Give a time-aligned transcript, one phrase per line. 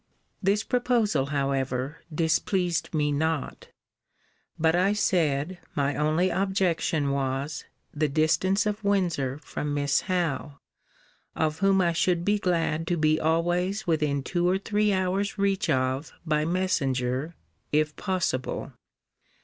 [0.41, 3.67] This proposal, however, displeased me not.
[4.57, 10.57] But I said, my only objection was, the distance of Windsor from Miss Howe,
[11.35, 15.69] of whom I should be glad to be always within two or three hours reach
[15.69, 17.35] of by messenger,
[17.71, 18.73] if possible.